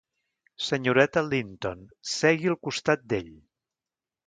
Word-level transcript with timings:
Senyoreta 0.67 1.23
Linton, 1.33 1.85
segui 2.15 2.51
al 2.55 2.59
costat 2.69 3.07
d'ell. 3.13 3.31